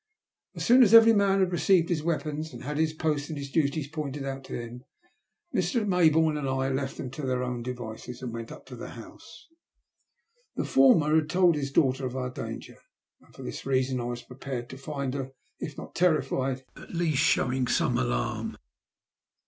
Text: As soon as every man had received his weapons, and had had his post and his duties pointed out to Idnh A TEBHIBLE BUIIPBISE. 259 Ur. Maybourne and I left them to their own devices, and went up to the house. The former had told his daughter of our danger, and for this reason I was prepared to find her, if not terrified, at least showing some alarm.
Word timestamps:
As 0.55 0.65
soon 0.65 0.81
as 0.81 0.95
every 0.95 1.13
man 1.13 1.41
had 1.41 1.51
received 1.51 1.89
his 1.89 2.01
weapons, 2.01 2.53
and 2.53 2.63
had 2.63 2.69
had 2.69 2.77
his 2.79 2.91
post 2.91 3.29
and 3.29 3.37
his 3.37 3.51
duties 3.51 3.87
pointed 3.87 4.25
out 4.25 4.43
to 4.45 4.53
Idnh 4.53 4.77
A 4.77 4.81
TEBHIBLE 4.81 5.53
BUIIPBISE. 5.57 5.71
259 5.73 6.01
Ur. 6.01 6.01
Maybourne 6.01 6.37
and 6.39 6.49
I 6.49 6.69
left 6.73 6.97
them 6.97 7.11
to 7.11 7.21
their 7.21 7.43
own 7.43 7.61
devices, 7.61 8.23
and 8.23 8.33
went 8.33 8.51
up 8.51 8.65
to 8.65 8.75
the 8.75 8.89
house. 8.89 9.45
The 10.55 10.65
former 10.65 11.13
had 11.15 11.29
told 11.29 11.53
his 11.53 11.71
daughter 11.71 12.07
of 12.07 12.15
our 12.15 12.31
danger, 12.31 12.77
and 13.21 13.31
for 13.35 13.43
this 13.43 13.63
reason 13.67 13.99
I 14.01 14.05
was 14.05 14.23
prepared 14.23 14.69
to 14.71 14.77
find 14.79 15.13
her, 15.13 15.33
if 15.59 15.77
not 15.77 15.93
terrified, 15.93 16.65
at 16.75 16.95
least 16.95 17.19
showing 17.21 17.67
some 17.67 17.99
alarm. 17.99 18.57